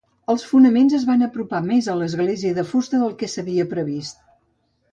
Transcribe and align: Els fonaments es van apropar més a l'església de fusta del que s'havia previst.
Els 0.33 0.43
fonaments 0.51 0.95
es 0.99 1.05
van 1.09 1.21
apropar 1.25 1.59
més 1.67 1.89
a 1.93 1.97
l'església 1.99 2.55
de 2.61 2.65
fusta 2.71 3.03
del 3.05 3.15
que 3.21 3.31
s'havia 3.35 3.67
previst. 3.75 4.27